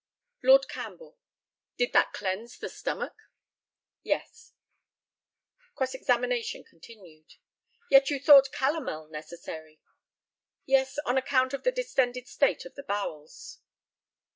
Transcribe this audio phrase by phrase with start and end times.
[0.41, 1.15] Lord CAMPBELL:
[1.77, 3.13] Did that cleanse the stomach?
[4.01, 4.53] Yes.
[5.75, 7.35] Cross examination continued:
[7.87, 9.79] Yet you thought calomel necessary?
[10.65, 13.59] Yes; on account of the distended state of the bowels.